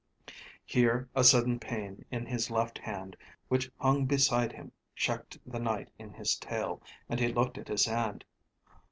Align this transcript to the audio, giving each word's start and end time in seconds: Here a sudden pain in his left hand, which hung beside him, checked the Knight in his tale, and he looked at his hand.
Here 0.65 1.07
a 1.13 1.23
sudden 1.23 1.59
pain 1.59 2.05
in 2.09 2.25
his 2.25 2.49
left 2.49 2.79
hand, 2.79 3.15
which 3.49 3.69
hung 3.77 4.05
beside 4.07 4.51
him, 4.51 4.71
checked 4.95 5.37
the 5.45 5.59
Knight 5.59 5.91
in 5.99 6.11
his 6.11 6.35
tale, 6.37 6.81
and 7.07 7.19
he 7.19 7.27
looked 7.27 7.59
at 7.59 7.67
his 7.67 7.85
hand. 7.85 8.25